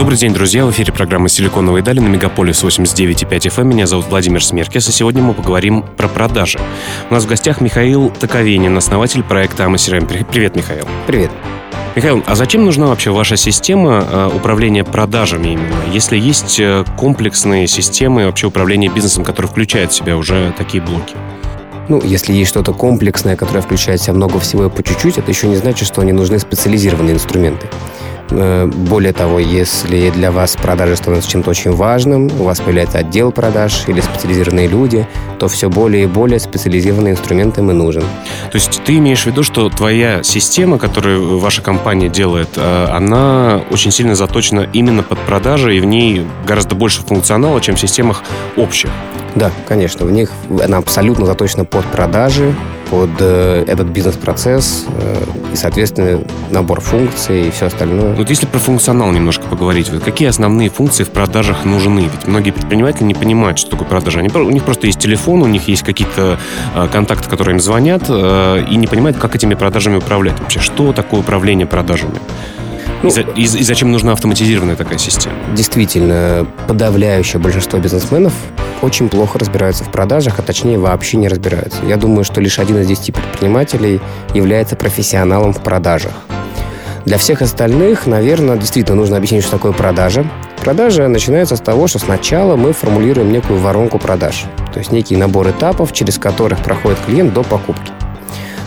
[0.00, 0.64] Добрый день, друзья.
[0.64, 3.60] В эфире программы «Силиконовые дали» на Мегаполис 89,5 FM.
[3.60, 3.68] Эм.
[3.68, 6.58] Меня зовут Владимир Смеркис, и сегодня мы поговорим про продажи.
[7.10, 10.06] У нас в гостях Михаил Таковенин, основатель проекта «Амасирем».
[10.06, 10.86] Привет, Михаил.
[11.06, 11.30] Привет.
[11.96, 15.84] Михаил, а зачем нужна вообще ваша система э, управления продажами именно?
[15.92, 21.14] Если есть э, комплексные системы вообще управления бизнесом, которые включают в себя уже такие блоки?
[21.90, 25.30] Ну, если есть что-то комплексное, которое включает в себя много всего и по чуть-чуть, это
[25.30, 27.66] еще не значит, что они нужны специализированные инструменты.
[28.30, 33.32] Э, более того, если для вас продажи становятся чем-то очень важным, у вас появляется отдел
[33.32, 35.06] продаж или специализированные люди,
[35.38, 38.02] то все более и более специализированные инструменты им и нужен.
[38.02, 43.60] То есть ты имеешь в виду, что твоя система, которую ваша компания делает, э, она
[43.70, 48.22] очень сильно заточена именно под продажи, и в ней гораздо больше функционала, чем в системах
[48.56, 48.90] общих?
[49.34, 50.06] Да, конечно.
[50.06, 50.30] В них
[50.62, 52.54] она абсолютно заточена под продажи,
[52.90, 58.14] под э, этот бизнес-процесс э, и, соответственно, набор функций и все остальное.
[58.14, 62.00] Вот если про функционал немножко поговорить, вот какие основные функции в продажах нужны?
[62.00, 64.18] Ведь многие предприниматели не понимают, что такое продажа.
[64.18, 66.38] Они, у них просто есть телефон, у них есть какие-то
[66.74, 70.58] э, контакты, которые им звонят, и не понимают, как этими продажами управлять вообще.
[70.60, 72.18] Что такое управление продажами?
[73.02, 75.36] Ну, и, за, и, и зачем нужна автоматизированная такая система?
[75.54, 78.32] Действительно, подавляющее большинство бизнесменов
[78.82, 81.84] очень плохо разбираются в продажах, а точнее вообще не разбираются.
[81.84, 84.00] Я думаю, что лишь один из десяти предпринимателей
[84.34, 86.12] является профессионалом в продажах.
[87.04, 90.26] Для всех остальных, наверное, действительно нужно объяснить, что такое продажа.
[90.62, 95.48] Продажа начинается с того, что сначала мы формулируем некую воронку продаж, то есть некий набор
[95.48, 97.90] этапов, через которых проходит клиент до покупки.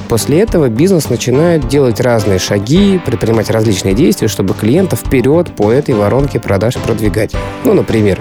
[0.09, 5.95] После этого бизнес начинает делать разные шаги, предпринимать различные действия, чтобы клиента вперед по этой
[5.95, 7.33] воронке продаж продвигать.
[7.63, 8.19] Ну, например,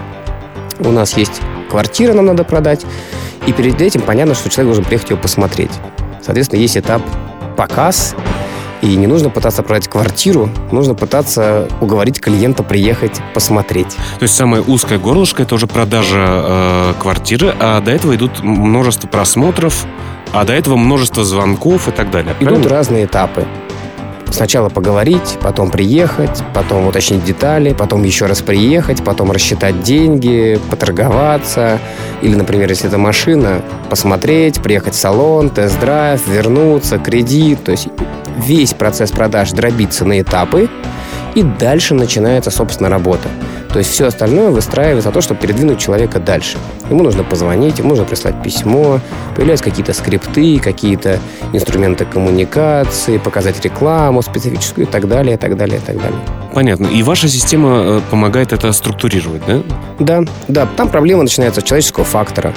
[0.80, 1.40] у нас есть
[1.72, 2.84] квартира, нам надо продать,
[3.46, 5.70] и перед этим понятно, что человек должен приехать ее посмотреть.
[6.22, 7.02] Соответственно, есть этап
[7.56, 8.14] показ,
[8.82, 13.96] и не нужно пытаться продать квартиру, нужно пытаться уговорить клиента приехать посмотреть.
[14.18, 19.08] То есть самое узкое горлышко это уже продажа э, квартиры, а до этого идут множество
[19.08, 19.86] просмотров,
[20.32, 22.34] а до этого множество звонков и так далее.
[22.40, 22.68] Идут правильно?
[22.68, 23.46] разные этапы.
[24.32, 31.78] Сначала поговорить, потом приехать, потом уточнить детали, потом еще раз приехать, потом рассчитать деньги, поторговаться.
[32.22, 33.60] Или, например, если это машина,
[33.90, 37.62] посмотреть, приехать в салон, тест-драйв, вернуться, кредит.
[37.62, 37.88] То есть
[38.38, 40.68] весь процесс продаж дробится на этапы,
[41.34, 43.28] и дальше начинается, собственно, работа.
[43.72, 46.58] То есть все остальное выстраивается на то, чтобы передвинуть человека дальше.
[46.90, 49.00] Ему нужно позвонить, ему нужно прислать письмо,
[49.34, 51.18] появляются какие-то скрипты, какие-то
[51.54, 56.20] инструменты коммуникации, показать рекламу специфическую и так далее, и так далее, и так далее.
[56.52, 56.86] Понятно.
[56.86, 59.62] И ваша система э, помогает это структурировать, да?
[59.98, 60.68] Да, да.
[60.76, 62.52] Там проблема начинается с человеческого фактора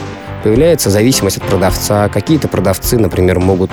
[0.46, 2.08] появляется зависимость от продавца.
[2.08, 3.72] Какие-то продавцы, например, могут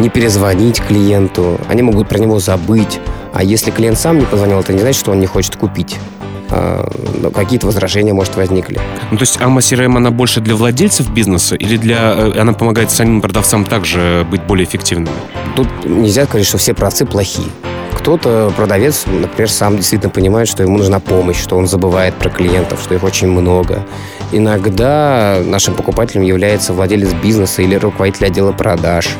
[0.00, 2.98] не перезвонить клиенту, они могут про него забыть.
[3.32, 5.98] А если клиент сам не позвонил, это не значит, что он не хочет купить.
[6.50, 6.90] А,
[7.32, 8.80] какие-то возражения, может, возникли.
[9.10, 12.14] Ну, то есть AMA CRM, она больше для владельцев бизнеса или для...
[12.16, 15.14] Э, она помогает самим продавцам также быть более эффективными?
[15.54, 17.46] Тут нельзя говорить, что все продавцы плохие.
[17.92, 22.80] Кто-то, продавец, например, сам действительно понимает, что ему нужна помощь, что он забывает про клиентов,
[22.82, 23.84] что их очень много.
[24.32, 29.10] Иногда нашим покупателем является владелец бизнеса или руководитель отдела продаж–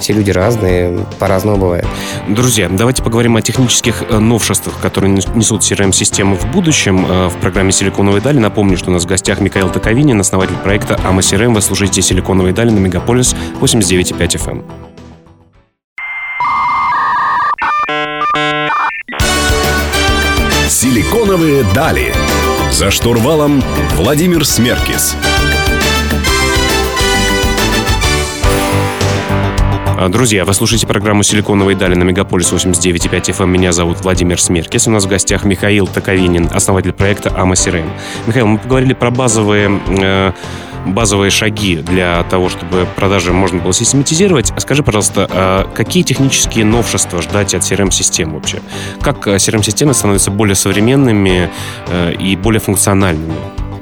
[0.00, 1.86] все люди разные, по-разному бывает.
[2.28, 7.72] Друзья, давайте поговорим о технических э, новшествах, которые несут CRM-системы в будущем э, в программе
[7.72, 8.38] «Силиконовые дали».
[8.38, 11.54] Напомню, что у нас в гостях Михаил Таковинин, основатель проекта «Ама CRM».
[11.54, 14.64] Вы слушаете «Силиконовые дали» на Мегаполис 89,5 FM.
[20.68, 22.14] «Силиконовые дали».
[22.72, 23.62] За штурвалом
[23.96, 25.16] Владимир Смеркис.
[30.08, 33.42] Друзья, вы слушаете программу «Силиконовые дали» на Мегаполис 89.5 FM.
[33.42, 33.52] Эм.
[33.52, 34.88] Меня зовут Владимир Смеркис.
[34.88, 37.86] У нас в гостях Михаил Таковинин, основатель проекта «Ама CRM».
[38.26, 40.32] Михаил, мы поговорили про базовые э,
[40.86, 44.52] базовые шаги для того, чтобы продажи можно было систематизировать.
[44.56, 48.60] А скажи, пожалуйста, а какие технические новшества ждать от CRM-систем вообще?
[49.02, 51.50] Как CRM-системы становятся более современными
[51.88, 53.34] э, и более функциональными?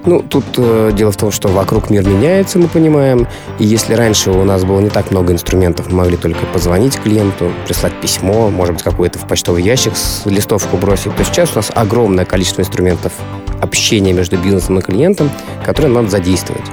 [0.08, 3.28] Ну, тут э, дело в том, что вокруг мир меняется, мы понимаем.
[3.58, 7.52] И если раньше у нас было не так много инструментов, мы могли только позвонить клиенту,
[7.66, 11.70] прислать письмо, может быть, какой-то в почтовый ящик с листовку бросить, то сейчас у нас
[11.74, 13.12] огромное количество инструментов
[13.60, 15.30] общения между бизнесом и клиентом,
[15.62, 16.64] которые надо задействовать.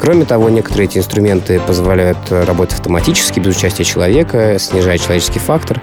[0.00, 5.80] Кроме того, некоторые эти инструменты позволяют работать автоматически, без участия человека, снижая человеческий фактор.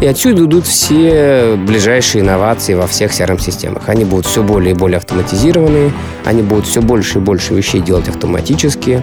[0.00, 3.88] И отсюда идут все ближайшие инновации во всех CRM-системах.
[3.88, 5.92] Они будут все более и более автоматизированные,
[6.24, 9.02] они будут все больше и больше вещей делать автоматически,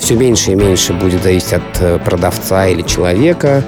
[0.00, 3.62] все меньше и меньше будет зависеть от э, продавца или человека,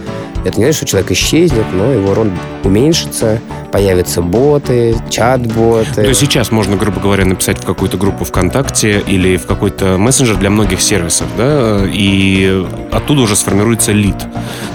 [0.47, 2.31] это не значит, что человек исчезнет, но его роль
[2.65, 3.41] уменьшится,
[3.73, 5.95] появятся боты, чат-боты.
[5.95, 10.37] То есть сейчас можно, грубо говоря, написать в какую-то группу ВКонтакте или в какой-то мессенджер
[10.37, 14.17] для многих сервисов, да, и оттуда уже сформируется лид,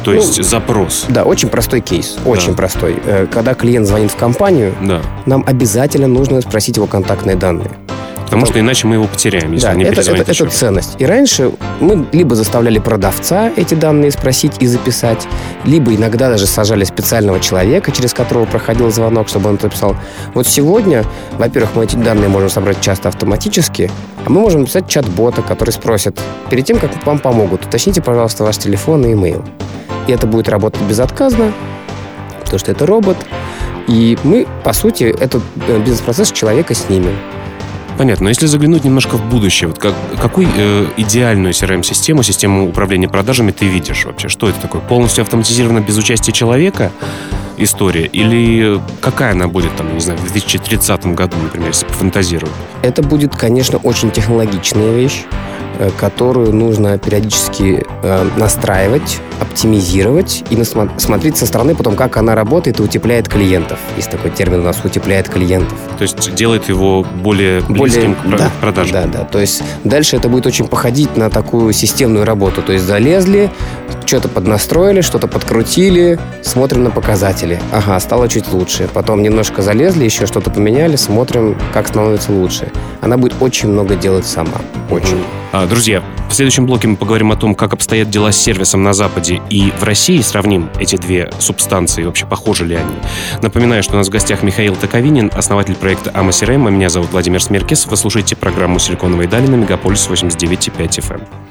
[0.04, 1.06] то есть ну, запрос.
[1.10, 2.54] Да, очень простой кейс, очень да.
[2.54, 3.02] простой.
[3.06, 5.02] Э, когда клиент звонит в компанию, да.
[5.26, 7.72] нам обязательно нужно спросить его контактные данные.
[8.32, 10.96] Потому что иначе мы его потеряем, если да, не это, это, это ценность.
[11.00, 11.52] И раньше
[11.82, 15.28] мы либо заставляли продавца эти данные спросить и записать,
[15.66, 19.98] либо иногда даже сажали специального человека, через которого проходил звонок, чтобы он это писал.
[20.34, 21.04] Вот сегодня,
[21.38, 23.92] во-первых, мы эти данные можем собрать часто автоматически,
[24.26, 26.18] а мы можем написать чат-бота, который спросит,
[26.50, 29.44] перед тем, как вам помогут, уточните, пожалуйста, ваш телефон и имейл.
[30.08, 31.52] И это будет работать безотказно,
[32.40, 33.18] потому что это робот.
[33.90, 37.18] И мы, по сути, этот э, бизнес-процесс человека снимем.
[37.98, 38.26] Понятно.
[38.26, 43.52] Но если заглянуть немножко в будущее, вот как, какую э, идеальную CRM-систему, систему управления продажами
[43.52, 44.28] ты видишь вообще?
[44.28, 44.82] Что это такое?
[44.82, 46.92] Полностью автоматизировано без участия человека
[47.58, 48.06] история?
[48.06, 52.54] Или какая она будет, там, не знаю, в 2030 году, например, если пофантазировать?
[52.82, 55.24] Это будет, конечно, очень технологичная вещь.
[55.82, 62.80] Э, которую нужно периодически э, настраивать, оптимизировать и смотреть со стороны потом, как она работает
[62.80, 63.80] и утепляет клиентов.
[63.98, 65.76] Есть такой термин у нас «утепляет клиентов».
[65.98, 68.94] То есть делает его более близким более, к да, продажам.
[68.94, 69.24] Да, да.
[69.26, 72.62] То есть дальше это будет очень походить на такую системную работу.
[72.62, 73.50] То есть залезли,
[74.12, 77.62] что-то поднастроили, что-то подкрутили, смотрим на показатели.
[77.72, 78.90] Ага, стало чуть лучше.
[78.94, 82.70] Потом немножко залезли, еще что-то поменяли, смотрим, как становится лучше.
[83.00, 84.60] Она будет очень много делать сама.
[84.90, 85.24] Очень.
[85.54, 88.92] А, друзья, в следующем блоке мы поговорим о том, как обстоят дела с сервисом на
[88.92, 90.20] Западе и в России.
[90.20, 92.96] Сравним эти две субстанции, вообще похожи ли они.
[93.42, 96.68] Напоминаю, что у нас в гостях Михаил Таковинин, основатель проекта Амасирем.
[96.68, 97.86] А меня зовут Владимир Смеркис.
[97.86, 101.51] Вы слушаете программу «Силиконовые дали» на Мегаполис 89,5 FM.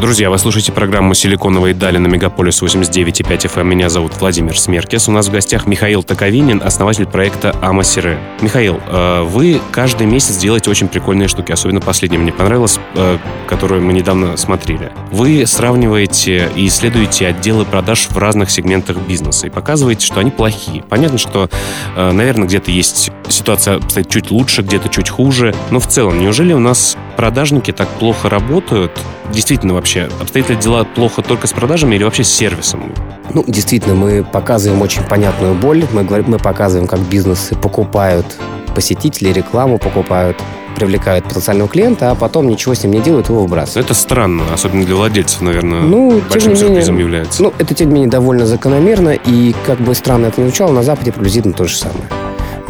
[0.00, 3.60] Друзья, вы слушаете программу «Силиконовые дали» на Мегаполис 89.5 FM.
[3.60, 3.68] Эм.
[3.68, 5.08] Меня зовут Владимир Смеркес.
[5.08, 8.18] У нас в гостях Михаил Таковинин, основатель проекта Амасире.
[8.40, 11.52] Михаил, э, вы каждый месяц делаете очень прикольные штуки.
[11.52, 14.90] Особенно последняя мне понравилась, э, которую мы недавно смотрели.
[15.12, 20.82] Вы сравниваете и исследуете отделы продаж в разных сегментах бизнеса и показываете, что они плохие.
[20.82, 21.50] Понятно, что,
[21.94, 25.54] э, наверное, где-то есть ситуация обстоит чуть лучше, где-то чуть хуже.
[25.70, 28.92] Но в целом, неужели у нас продажники так плохо работают?
[29.32, 30.08] Действительно, вообще?
[30.20, 32.92] Обстоят ли дела плохо только с продажами или вообще с сервисом?
[33.32, 35.84] Ну, действительно, мы показываем очень понятную боль.
[35.92, 38.26] Мы, мы показываем, как бизнесы покупают
[38.74, 40.36] посетителей, рекламу покупают,
[40.76, 43.86] привлекают потенциального клиента, а потом ничего с ним не делают, его выбрасывают.
[43.86, 47.42] Это странно, особенно для владельцев, наверное, ну, большим сюрпризом менее, является.
[47.42, 50.82] Ну, это, тем не менее, довольно закономерно, и, как бы странно это ни звучало, на
[50.82, 52.04] Западе приблизительно то же самое.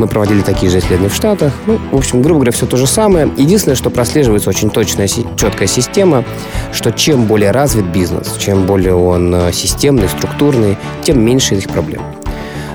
[0.00, 1.52] Мы проводили такие же исследования в Штатах.
[1.67, 3.31] Ну, в общем, грубо говоря, все то же самое.
[3.37, 6.25] Единственное, что прослеживается очень точная, четкая система,
[6.73, 12.00] что чем более развит бизнес, чем более он э, системный, структурный, тем меньше этих проблем.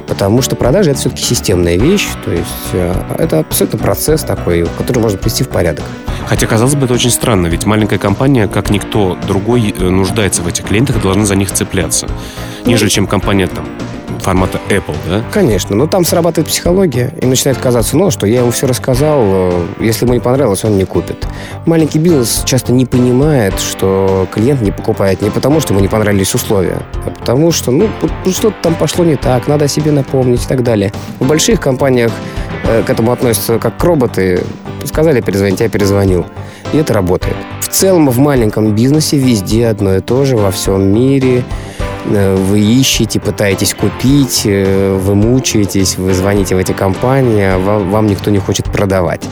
[0.05, 4.99] Потому что продажи это все-таки системная вещь, то есть э, это абсолютно процесс такой, который
[4.99, 5.85] можно привести в порядок.
[6.27, 10.47] Хотя, казалось бы, это очень странно, ведь маленькая компания, как никто другой, э, нуждается в
[10.47, 12.07] этих клиентах и должна за них цепляться,
[12.67, 13.65] нежели чем компания там
[14.25, 15.23] формата Apple, да?
[15.31, 19.65] Конечно, но там срабатывает психология и начинает казаться, ну, что я ему все рассказал, э,
[19.81, 21.27] если ему не понравилось, он не купит.
[21.67, 26.33] Маленький бизнес часто не понимает, что клиент не покупает не потому, что ему не понравились
[26.33, 27.87] условия, а потому что, ну,
[28.25, 30.91] что-то там пошло не так, надо о себе напомнить и так далее.
[31.19, 32.11] В больших компаниях
[32.63, 34.43] э, к этому относятся как к роботы.
[34.85, 36.25] Сказали перезвонить, я перезвонил.
[36.73, 37.35] И это работает.
[37.61, 41.43] В целом в маленьком бизнесе везде одно и то же, во всем мире–
[42.05, 48.07] вы ищете, пытаетесь купить, э, вы мучаетесь, вы звоните в эти компании, а вам, вам
[48.07, 49.23] никто не хочет продавать.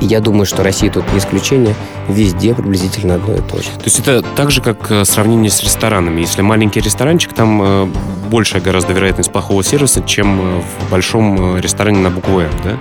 [0.00, 1.74] Я думаю, что Россия тут не исключение.
[2.08, 3.68] Везде приблизительно одно и то же.
[3.68, 6.20] То есть это так же, как э, сравнение с ресторанами.
[6.20, 7.92] Если маленький ресторанчик, там
[8.30, 12.78] большая гораздо вероятность плохого сервиса, чем в большом ресторане на букву «М», да?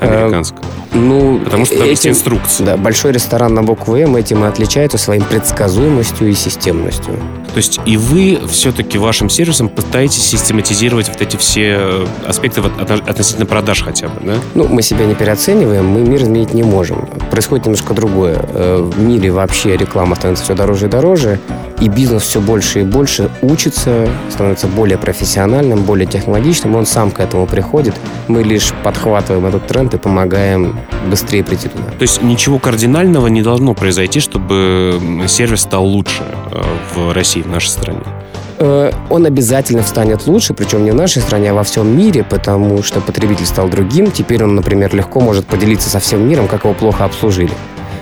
[0.00, 0.62] американское?
[0.92, 2.66] Ну, Потому что там есть инструкция.
[2.66, 7.14] Да, большой ресторан на букву М этим и отличается своим предсказуемостью и системностью.
[7.52, 13.82] То есть и вы все-таки вашим сервисом пытаетесь систематизировать вот эти все аспекты относительно продаж
[13.82, 14.34] хотя бы, да?
[14.54, 17.08] Ну, мы себя не переоцениваем, мы мир изменить не можем.
[17.30, 18.44] Происходит немножко другое.
[18.52, 21.40] Э, в мире вообще реклама становится все дороже и дороже,
[21.80, 27.20] и бизнес все больше и больше учится, становится более профессиональным, более технологичным, он сам к
[27.20, 27.94] этому приходит.
[28.28, 30.78] Мы лишь подхватываем этот тренд и помогаем
[31.08, 31.84] быстрее прийти туда.
[31.98, 36.62] То есть ничего кардинального не должно произойти, чтобы сервис стал лучше э,
[36.94, 38.00] в России, в нашей стране?
[38.58, 42.82] Э, он обязательно станет лучше, причем не в нашей стране, а во всем мире, потому
[42.82, 44.10] что потребитель стал другим.
[44.10, 47.52] Теперь он, например, легко может поделиться со всем миром, как его плохо обслужили.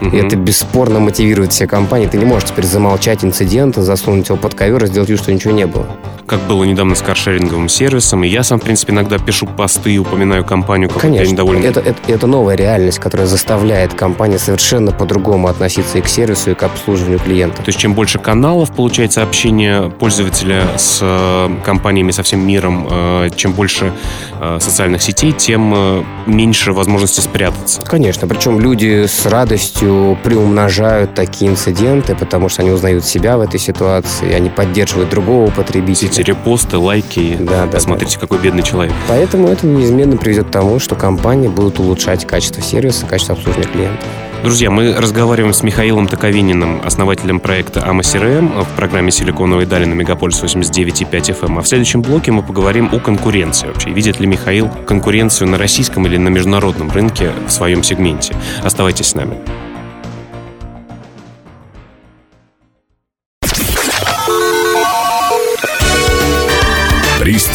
[0.00, 0.16] Угу.
[0.16, 2.06] И это бесспорно мотивирует все компании.
[2.06, 5.52] Ты не можешь теперь замолчать инцидент, засунуть его под ковер и сделать вид, что ничего
[5.52, 5.86] не было
[6.28, 8.22] как было недавно с каршеринговым сервисом.
[8.22, 11.64] И я сам, в принципе, иногда пишу посты и упоминаю компанию, как Конечно, я недоволен.
[11.64, 16.54] Это, это, это новая реальность, которая заставляет компании совершенно по-другому относиться и к сервису, и
[16.54, 17.56] к обслуживанию клиента.
[17.62, 23.30] То есть чем больше каналов получается общение пользователя с э, компаниями, со всем миром, э,
[23.34, 23.92] чем больше
[24.38, 27.80] э, социальных сетей, тем меньше возможности спрятаться.
[27.82, 33.58] Конечно, причем люди с радостью приумножают такие инциденты, потому что они узнают себя в этой
[33.58, 37.36] ситуации, они поддерживают другого потребителя эти репосты, лайки.
[37.38, 37.72] Да, да.
[37.72, 38.20] Посмотрите, да.
[38.20, 38.94] какой бедный человек.
[39.08, 44.08] Поэтому это неизменно приведет к тому, что компании будут улучшать качество сервиса, качество обслуживания клиентов.
[44.42, 49.94] Друзья, мы разговариваем с Михаилом Таковининым, основателем проекта AMA CRM в программе «Силиконовые дали» на
[49.94, 51.46] Мегаполис 89,5 FM.
[51.46, 51.58] Эм.
[51.58, 53.90] А в следующем блоке мы поговорим о конкуренции вообще.
[53.90, 58.36] Видит ли Михаил конкуренцию на российском или на международном рынке в своем сегменте?
[58.62, 59.38] Оставайтесь с нами.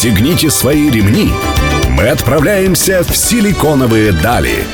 [0.03, 1.31] Пристегните свои ремни.
[1.91, 4.65] Мы отправляемся в силиконовые дали.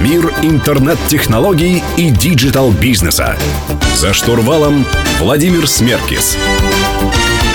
[0.00, 3.38] Мир интернет-технологий и digital-бизнеса.
[3.94, 4.84] За штурвалом
[5.20, 6.36] Владимир Смеркис.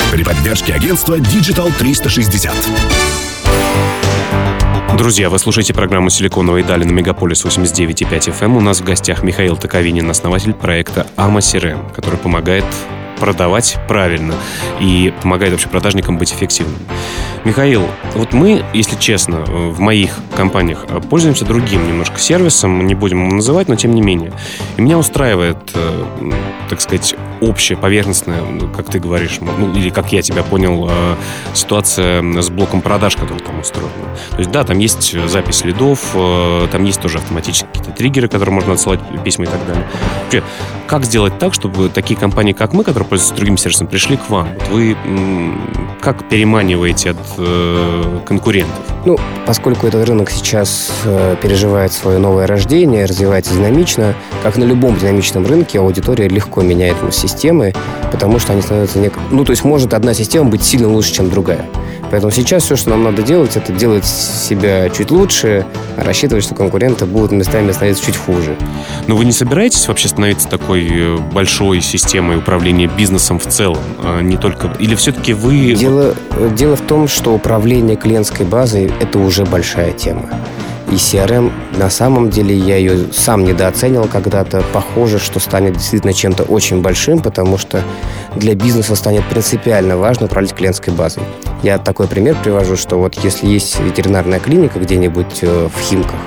[0.09, 2.53] При поддержке агентства Digital 360.
[4.97, 8.45] Друзья, вы слушаете программу «Силиконовые дали» на Мегаполис 89,5 FM.
[8.45, 8.55] Эм.
[8.55, 12.63] У нас в гостях Михаил Таковинин, основатель проекта AMA CRM, который помогает
[13.19, 14.33] продавать правильно
[14.79, 16.79] и помогает вообще продажникам быть эффективными.
[17.43, 23.35] Михаил, вот мы, если честно, в моих компаниях пользуемся другим немножко сервисом, не будем его
[23.35, 24.33] называть, но тем не менее.
[24.75, 26.03] И меня устраивает, э,
[26.69, 28.41] так сказать, общая, поверхностная,
[28.75, 31.15] как ты говоришь, ну, или как я тебя понял, э,
[31.53, 33.89] ситуация с блоком продаж, который там устроен.
[34.31, 38.53] То есть, да, там есть запись следов, э, там есть тоже автоматические какие-то триггеры, которые
[38.53, 39.87] можно отсылать письма и так далее.
[40.23, 40.43] Вообще,
[40.87, 44.47] как сделать так, чтобы такие компании, как мы, которые пользуются другим сервисом, пришли к вам?
[44.53, 44.95] Вот вы
[46.01, 48.79] как переманиваете от э, конкурентов?
[49.05, 54.97] Ну, поскольку этот рынок сейчас э, переживает свое новое рождение, развивается динамично, как на любом
[54.97, 57.73] динамичном рынке, аудитория легко меняет системы,
[58.11, 58.99] потому что они становятся...
[58.99, 59.13] Нек...
[59.31, 61.65] Ну, то есть может одна система быть сильно лучше, чем другая.
[62.09, 65.65] Поэтому сейчас все, что нам надо делать, это делать себя чуть лучше,
[65.97, 68.55] а рассчитывать, что конкуренты будут местами становиться чуть хуже.
[69.07, 73.79] Но вы не собираетесь вообще становиться такой э, большой системой управления бизнесом в целом?
[73.99, 74.73] А не только...
[74.79, 75.73] Или все-таки вы...
[75.73, 76.15] Дело,
[76.55, 80.29] дело в том, что управление клиентской базой– это уже большая тема.
[80.89, 84.63] И CRM, на самом деле, я ее сам недооценил когда-то.
[84.71, 87.81] Похоже, что станет действительно чем-то очень большим, потому что
[88.35, 91.23] для бизнеса станет принципиально важно управлять клиентской базой.
[91.63, 96.19] Я такой пример привожу, что вот если есть ветеринарная клиника где-нибудь э, в Химках,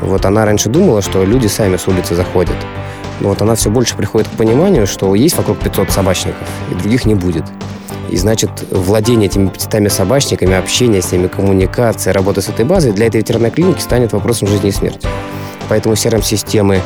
[0.00, 2.56] вот она раньше думала, что люди сами с улицы заходят.
[3.20, 7.04] Но вот она все больше приходит к пониманию, что есть вокруг 500 собачников, и других
[7.04, 7.44] не будет.
[8.10, 13.06] И значит, владение этими 500 собачниками, общение с ними, коммуникация, работа с этой базой для
[13.06, 15.06] этой ветеринарной клиники станет вопросом жизни и смерти.
[15.68, 16.80] Поэтому CRM-системы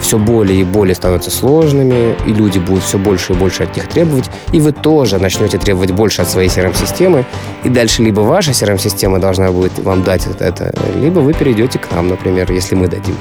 [0.00, 3.88] все более и более становятся сложными, и люди будут все больше и больше от них
[3.88, 7.24] требовать, и вы тоже начнете требовать больше от своей CRM-системы,
[7.64, 12.08] и дальше либо ваша CRM-система должна будет вам дать это, либо вы перейдете к нам,
[12.08, 13.16] например, если мы дадим.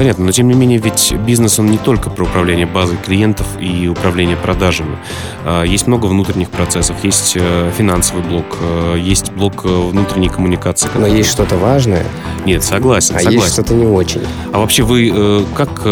[0.00, 3.86] Понятно, но тем не менее, ведь бизнес, он не только про управление базой клиентов и
[3.86, 4.96] управление продажами.
[5.44, 10.88] А, есть много внутренних процессов, есть э, финансовый блок, э, есть блок э, внутренней коммуникации.
[10.94, 12.06] Но есть что-то важное.
[12.46, 13.40] Нет, согласен, а согласен.
[13.40, 14.22] есть что-то не очень.
[14.54, 15.86] А вообще вы как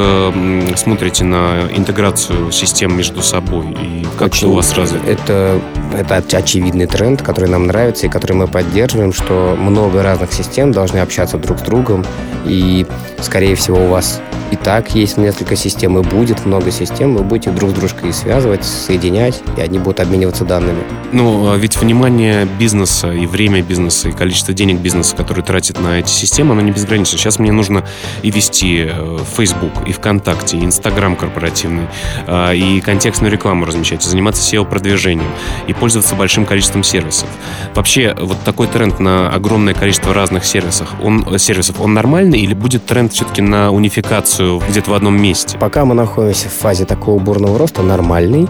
[0.79, 3.77] смотрите на интеграцию систем между собой?
[3.79, 5.05] И как очень, это у вас развито?
[5.07, 5.61] Это,
[5.93, 10.99] это очевидный тренд, который нам нравится и который мы поддерживаем, что много разных систем должны
[10.99, 12.05] общаться друг с другом.
[12.45, 12.87] И,
[13.21, 17.51] скорее всего, у вас и так есть несколько систем, и будет много систем, вы будете
[17.51, 20.83] друг с дружкой связывать, соединять, и они будут обмениваться данными.
[21.13, 25.99] Ну, а ведь внимание бизнеса и время бизнеса, и количество денег бизнеса, который тратит на
[26.01, 27.19] эти системы, оно не безгранично.
[27.19, 27.85] Сейчас мне нужно
[28.23, 31.87] и вести э, Facebook, и ВКонтакте, и Инстаграм корпоративный,
[32.27, 35.29] а, и контекстную рекламу размещать, и заниматься SEO-продвижением,
[35.67, 37.29] и пользоваться большим количеством сервисов.
[37.75, 42.87] Вообще, вот такой тренд на огромное количество разных сервисов, он, сервисов, он нормальный или будет
[42.87, 44.38] тренд все-таки на унификацию
[44.69, 45.59] где-то в одном месте?
[45.59, 48.49] Пока мы находимся в фазе такого бурного роста, нормальный.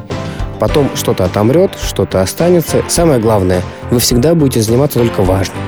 [0.61, 2.83] Потом что-то отомрет, что-то останется.
[2.89, 5.59] Самое главное, вы всегда будете заниматься только важным.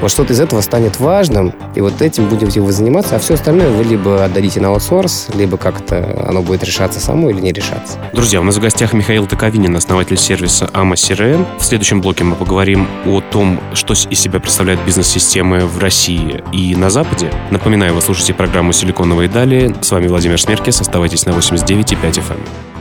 [0.00, 3.70] Вот что-то из этого станет важным, и вот этим будете вы заниматься, а все остальное
[3.70, 7.98] вы либо отдадите на аутсорс, либо как-то оно будет решаться само или не решаться.
[8.12, 11.46] Друзья, у нас в гостях Михаил Токовинин, основатель сервиса AMA CRM.
[11.58, 16.74] В следующем блоке мы поговорим о том, что из себя представляют бизнес-системы в России и
[16.76, 17.30] на Западе.
[17.50, 19.74] Напоминаю, вы слушаете программу «Силиконовые дали».
[19.80, 20.80] С вами Владимир Смеркис.
[20.80, 22.75] Оставайтесь на 89,5 FM.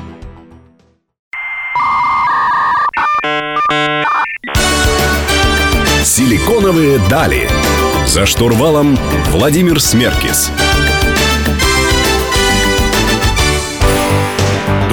[6.06, 7.50] «Силиконовые дали».
[8.06, 8.96] За штурвалом
[9.32, 10.52] Владимир Смеркис.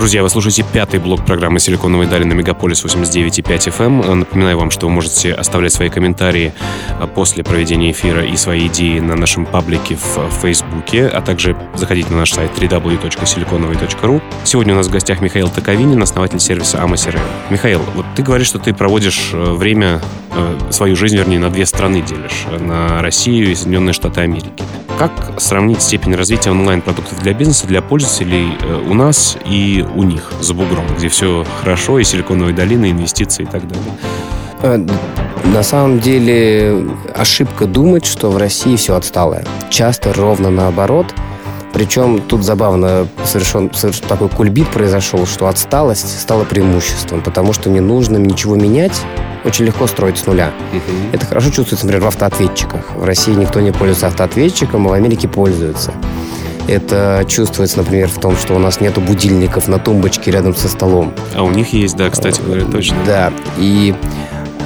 [0.02, 4.04] Друзья, вы слушаете пятый блок программы «Силиконовые дали» на Мегаполис 89.5 FM.
[4.04, 4.18] Эм.
[4.20, 6.52] Напоминаю вам, что вы можете оставлять свои комментарии
[6.98, 12.10] а, после проведения эфира и свои идеи на нашем паблике в Фейсбуке, а также заходить
[12.10, 14.22] на наш сайт www.siliconovый.ru.
[14.42, 17.20] Сегодня у нас в гостях Михаил Токовинин, основатель сервиса AmaCRM.
[17.50, 20.21] Михаил, вот ты говоришь, что ты проводишь э, время, э,
[20.70, 24.62] свою жизнь, вернее, на две страны делишь, на Россию и Соединенные Штаты Америки.
[24.98, 30.30] Как сравнить степень развития онлайн-продуктов для бизнеса, для пользователей э, у нас и у них
[30.40, 33.84] за бугром, где все хорошо, и силиконовые долины, инвестиции и так далее?
[34.62, 34.86] Э,
[35.44, 39.44] на самом деле ошибка думать, что в России все отсталое.
[39.70, 41.06] Часто ровно наоборот.
[41.72, 47.80] Причем тут забавно совершен, совершен такой кульбит произошел, что отсталость стала преимуществом, потому что не
[47.80, 49.00] нужно ничего менять,
[49.44, 50.52] очень легко строить с нуля.
[50.72, 51.14] Uh-huh.
[51.14, 52.94] Это хорошо чувствуется, например, в автоответчиках.
[52.94, 55.92] В России никто не пользуется автоответчиком, а в Америке пользуются.
[56.68, 61.12] Это чувствуется, например, в том, что у нас нету будильников на тумбочке рядом со столом.
[61.34, 62.96] А у них есть, да, кстати говоря, точно.
[63.04, 63.94] Да, и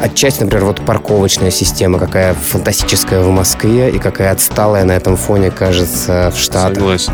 [0.02, 5.50] Отчасти, например, вот парковочная система, какая фантастическая в Москве и какая отсталая на этом фоне
[5.50, 6.74] кажется в Штатах.
[6.76, 7.12] Согласен.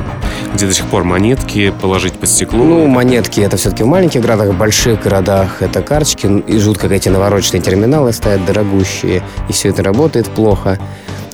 [0.55, 2.59] Где до сих пор монетки положить под стекло.
[2.59, 6.27] Ну, монетки это все-таки в маленьких городах, в больших городах это карточки.
[6.47, 10.79] И жутко, как эти навороченные терминалы стоят дорогущие, и все это работает плохо.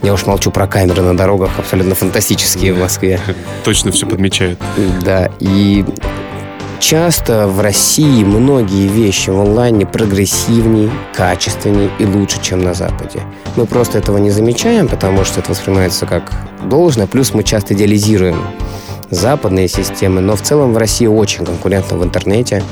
[0.03, 3.21] Я уж молчу про камеры на дорогах, абсолютно фантастические в Москве.
[3.65, 4.61] Точно все подмечают.
[5.05, 5.85] Да, и
[6.81, 13.23] часто в России многие вещи в онлайне прогрессивнее, качественнее и лучше, чем на Западе.
[13.57, 16.33] Мы просто этого не замечаем, потому что это воспринимается как
[16.65, 18.43] должное, плюс мы часто идеализируем
[19.11, 22.63] западные системы, но в целом в России очень конкурентно в интернете.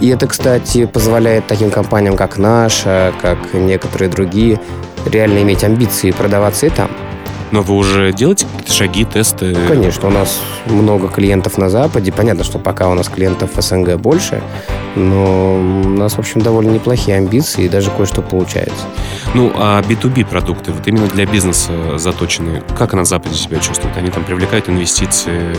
[0.00, 4.60] И это, кстати, позволяет таким компаниям, как наша, как некоторые другие,
[5.06, 6.90] реально иметь амбиции продаваться и там.
[7.54, 9.56] Но вы уже делаете какие-то шаги, тесты?
[9.68, 12.10] Конечно, у нас много клиентов на Западе.
[12.10, 14.42] Понятно, что пока у нас клиентов в СНГ больше,
[14.96, 18.86] но у нас, в общем, довольно неплохие амбиции и даже кое-что получается.
[19.34, 23.96] Ну, а B2B продукты, вот именно для бизнеса заточены, как на Западе себя чувствуют?
[23.96, 25.54] Они там привлекают инвестиции,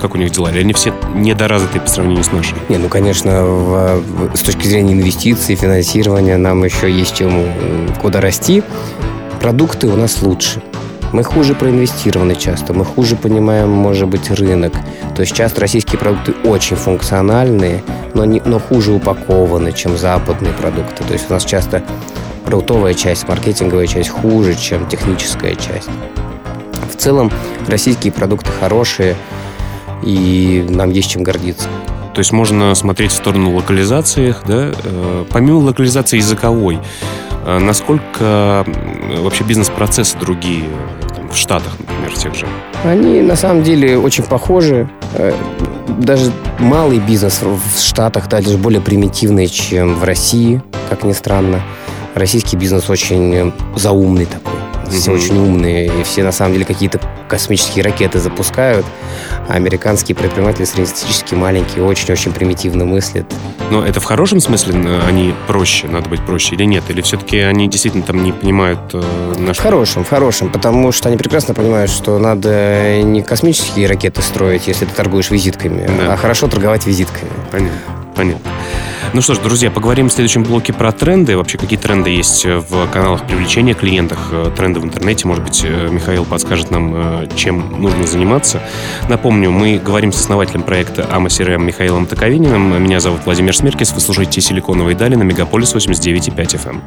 [0.00, 0.50] как у них дела?
[0.50, 2.58] Или они все недоразвитые по сравнению с нашими?
[2.68, 4.02] Не, ну, конечно, в,
[4.34, 7.46] с точки зрения инвестиций, финансирования нам еще есть чему
[8.02, 8.64] куда расти.
[9.40, 10.60] Продукты у нас лучше.
[11.12, 14.72] Мы хуже проинвестированы часто, мы хуже понимаем, может быть, рынок.
[15.16, 17.82] То есть часто российские продукты очень функциональные,
[18.14, 21.02] но, не, но хуже упакованы, чем западные продукты.
[21.02, 21.82] То есть у нас часто
[22.44, 25.90] продуктовая часть, маркетинговая часть хуже, чем техническая часть.
[26.92, 27.32] В целом
[27.66, 29.16] российские продукты хорошие,
[30.04, 31.68] и нам есть чем гордиться.
[32.14, 34.72] То есть можно смотреть в сторону локализации, да?
[34.84, 36.78] Э, помимо локализации языковой,
[37.58, 38.64] насколько
[39.18, 40.64] вообще бизнес-процессы другие
[41.14, 42.46] там, в Штатах, например, тех же?
[42.84, 44.88] Они на самом деле очень похожи.
[45.14, 45.32] Э,
[45.98, 51.60] даже малый бизнес в Штатах даже более примитивный, чем в России, как ни странно.
[52.14, 54.49] Российский бизнес очень заумный такой
[54.90, 58.84] все очень умные, и все на самом деле какие-то космические ракеты запускают,
[59.48, 63.26] а американские предприниматели среднестатистически маленькие, очень-очень примитивно мыслят.
[63.70, 64.74] Но это в хорошем смысле
[65.06, 66.84] они проще, надо быть проще или нет?
[66.88, 69.02] Или все-таки они действительно там не понимают э,
[69.38, 69.58] наш...
[69.58, 74.66] В хорошем, в хорошем, потому что они прекрасно понимают, что надо не космические ракеты строить,
[74.66, 76.14] если ты торгуешь визитками, да.
[76.14, 77.30] а хорошо торговать визитками.
[77.50, 77.78] Понятно,
[78.16, 78.50] понятно.
[79.12, 81.36] Ну что ж, друзья, поговорим в следующем блоке про тренды.
[81.36, 85.26] Вообще, какие тренды есть в каналах привлечения клиентов, э, тренды в интернете.
[85.26, 88.62] Может быть, э, Михаил подскажет нам, э, чем нужно заниматься.
[89.08, 92.80] Напомню, мы говорим с основателем проекта AMA CRM Михаилом Таковининым.
[92.80, 93.92] Меня зовут Владимир Смеркис.
[93.92, 96.80] Вы слушаете «Силиконовые дали» на Мегаполис 89,5 FM.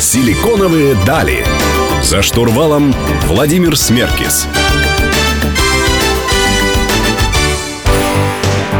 [0.00, 1.44] «Силиконовые дали».
[2.02, 2.94] За штурвалом
[3.26, 4.48] Владимир Смеркис.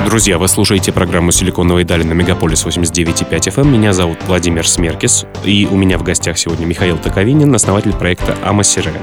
[0.09, 3.61] Друзья, вы слушаете программу «Силиконовые дали» на Мегаполис 89.5 FM.
[3.61, 3.73] Эм.
[3.75, 9.03] Меня зовут Владимир Смеркис, и у меня в гостях сегодня Михаил Таковинин, основатель проекта AmaCRM.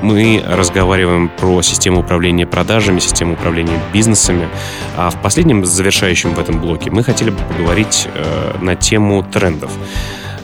[0.00, 4.48] Мы разговариваем про систему управления продажами, систему управления бизнесами.
[4.96, 9.70] А в последнем завершающем в этом блоке мы хотели бы поговорить э, на тему трендов.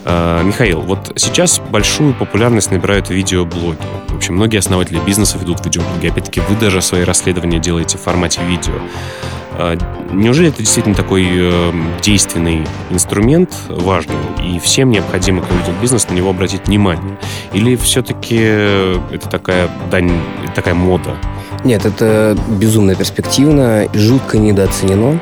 [0.05, 3.79] Э, Михаил, вот сейчас большую популярность набирают видеоблоги.
[4.09, 6.09] В общем, многие основатели бизнеса ведут видеоблоги.
[6.09, 8.75] Опять-таки, вы даже свои расследования делаете в формате видео.
[9.59, 9.77] Э,
[10.13, 16.15] неужели это действительно такой э, действенный инструмент, важный, и всем необходимо, кто ведет бизнес, на
[16.15, 17.17] него обратить внимание?
[17.53, 20.13] Или все-таки это такая дань,
[20.55, 21.17] такая мода?
[21.65, 25.21] Нет, это безумно перспективно, жутко недооценено.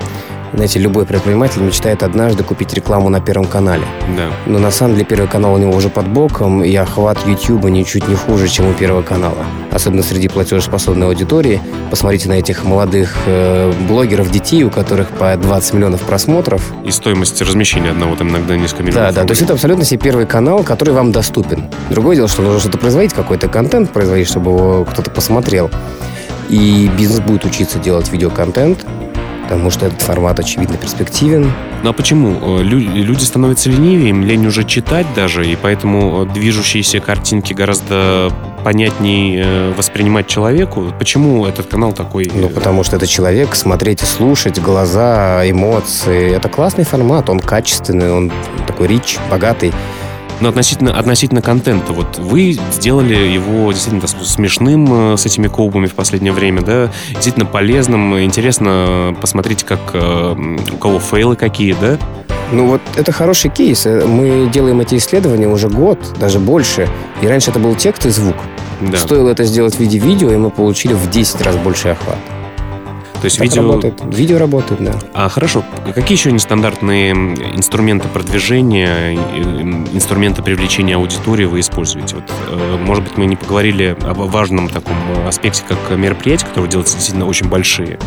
[0.55, 3.85] Знаете, любой предприниматель мечтает однажды купить рекламу на Первом канале.
[4.17, 4.31] Да.
[4.47, 8.07] Но на самом деле Первый канал у него уже под боком, и охват YouTube ничуть
[8.07, 9.45] не хуже, чем у Первого канала.
[9.73, 11.61] Особенно среди платежеспособной аудитории.
[11.91, 16.73] Посмотрите на этих молодых э, блогеров, детей, у которых по 20 миллионов просмотров.
[16.85, 19.15] И стоимость размещения одного там иногда несколько миллионов.
[19.15, 21.65] Да, да, то есть это абсолютно себе Первый канал, который вам доступен.
[21.91, 25.71] Другое дело, что нужно что-то производить, какой-то контент производить, чтобы его кто-то посмотрел.
[26.49, 28.85] И бизнес будет учиться делать видеоконтент,
[29.45, 31.53] потому что этот формат, очевидно, перспективен.
[31.83, 32.59] Ну а почему?
[32.61, 38.31] Э, люди становятся ленивее, им лень уже читать даже, и поэтому э, движущиеся картинки гораздо
[38.65, 40.93] понятнее э, воспринимать человеку.
[40.99, 42.31] Почему этот канал такой?
[42.35, 46.35] Ну, потому что это человек, смотреть и слушать, глаза, эмоции.
[46.35, 48.33] Это классный формат, он качественный, он
[48.67, 49.73] такой рич, богатый.
[50.45, 55.95] Но относительно, относительно контента, вот вы сделали его действительно смешным э, с этими коубами в
[55.95, 61.97] последнее время, да, действительно полезным, интересно посмотреть, как э, у кого фейлы какие, да?
[62.53, 63.87] Ну вот это хороший кейс.
[63.87, 66.91] Э, мы делаем эти исследования уже год, даже больше.
[67.23, 68.37] И раньше это был текст и звук.
[68.83, 68.99] Да.
[68.99, 72.19] Стоило это сделать в виде видео, и мы получили в 10 раз больше охват.
[73.25, 73.63] То есть видео...
[73.63, 74.03] Работает.
[74.15, 74.93] Видео работает, да.
[75.15, 79.15] А хорошо, какие еще нестандартные инструменты продвижения,
[79.95, 82.17] инструменты привлечения аудитории вы используете?
[82.17, 84.95] Вот, э, может быть, мы не поговорили об важном таком
[85.27, 87.99] аспекте, как мероприятия, которые делаются действительно очень большие.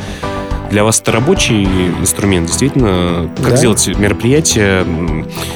[0.70, 3.56] Для вас это рабочий инструмент, действительно, как да.
[3.56, 4.86] сделать мероприятие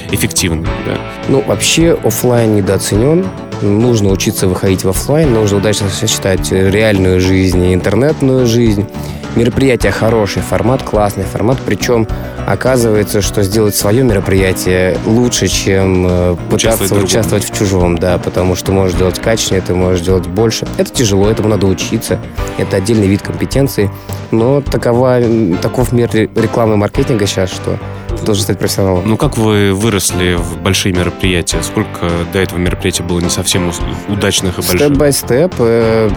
[0.10, 0.98] эффективным, да?
[1.30, 3.28] Ну, вообще офлайн недооценен.
[3.62, 8.88] Нужно учиться выходить в офлайн, нужно удачно сочетать реальную жизнь и интернетную жизнь
[9.36, 12.08] мероприятие хороший, формат классный, формат, причем
[12.46, 18.56] оказывается, что сделать свое мероприятие лучше, чем э, пытаться участвовать, участвовать в чужом, да, потому
[18.56, 20.68] что можешь делать качественнее, ты можешь делать больше.
[20.78, 22.20] Это тяжело, этому надо учиться,
[22.58, 23.90] это отдельный вид компетенции,
[24.32, 25.20] но такова,
[25.62, 27.78] таков мир рекламы и маркетинга сейчас, что
[28.26, 29.04] должен стать профессионалом.
[29.08, 31.62] Ну, как вы выросли в большие мероприятия?
[31.64, 33.72] Сколько до этого мероприятия было не совсем
[34.08, 34.80] удачных и больших?
[34.80, 35.54] Step-by-step.
[35.60, 36.10] Э,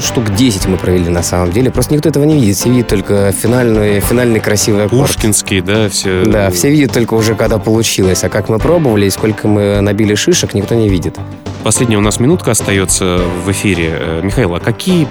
[0.00, 1.70] штук 10 мы провели на самом деле.
[1.70, 2.56] Просто никто этого не видит.
[2.56, 5.06] Все видят только финальный, финальный красивый аккорд.
[5.06, 5.88] Пушкинский, да?
[5.88, 6.24] Все...
[6.24, 8.24] Да, все видят только уже, когда получилось.
[8.24, 11.16] А как мы пробовали и сколько мы набили шишек, никто не видит.
[11.62, 13.90] Последняя у нас минутка остается в эфире.
[13.98, 15.08] Э, Михаил, а какие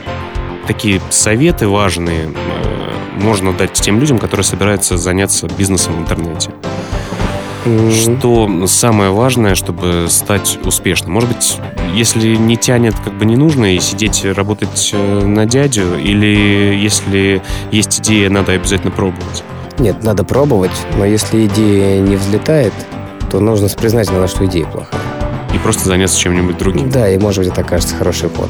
[0.67, 2.76] такие советы важные э,
[3.17, 6.51] можно дать тем людям, которые собираются заняться бизнесом в интернете?
[7.91, 11.11] Что самое важное, чтобы стать успешным?
[11.11, 11.57] Может быть,
[11.93, 17.41] если не тянет, как бы не нужно и сидеть работать э, на дядю, или если
[17.71, 19.43] есть идея, надо обязательно пробовать?
[19.79, 22.73] Нет, надо пробовать, но если идея не взлетает,
[23.29, 25.01] то нужно признать, что идея плохая.
[25.53, 26.89] И просто заняться чем-нибудь другим.
[26.89, 28.49] Да, и может быть это окажется хороший ход.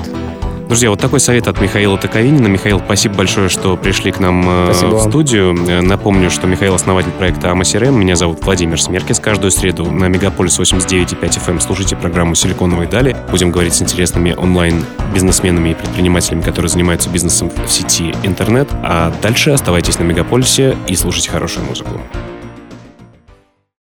[0.67, 2.47] Друзья, вот такой совет от Михаила Таковинина.
[2.47, 5.55] Михаил, спасибо большое, что пришли к нам э, спасибо в студию.
[5.65, 7.91] Э, напомню, что Михаил основатель проекта AmaCRM.
[7.91, 9.19] Меня зовут Владимир Смеркис.
[9.19, 13.15] Каждую среду на Мегаполис 89.5 FM эм слушайте программу «Силиконовые дали».
[13.31, 18.67] Будем говорить с интересными онлайн-бизнесменами и предпринимателями, которые занимаются бизнесом в сети интернет.
[18.83, 22.01] А дальше оставайтесь на Мегаполисе и слушайте хорошую музыку.